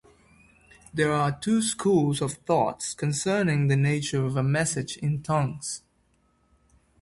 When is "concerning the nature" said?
2.95-4.25